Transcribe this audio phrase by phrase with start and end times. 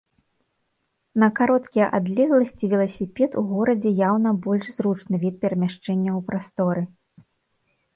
[1.23, 6.83] На кароткія адлегласці веласіпед у горадзе яўна больш зручны від перамяшчэння ў прасторы.